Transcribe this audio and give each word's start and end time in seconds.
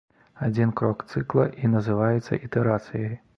Адзін 0.45 0.71
крок 0.79 1.03
цыкла 1.13 1.45
і 1.65 1.71
называецца 1.75 2.41
ітэрацыяй. 2.49 3.15